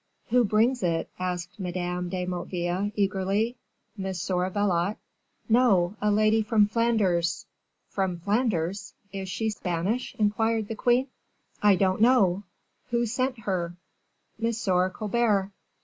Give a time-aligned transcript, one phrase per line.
[0.29, 3.55] "Who brings it?" asked Madame de Motteville, eagerly;
[3.95, 4.97] "Monsieur Valot?"
[5.47, 7.45] "No; a lady from Flanders."
[7.87, 8.95] "From Flanders?
[9.13, 11.05] Is she Spanish?" inquired the queen.
[11.61, 12.41] "I don't know."
[12.89, 13.75] "Who sent her?"
[14.43, 14.51] "M.
[14.91, 15.51] Colbert."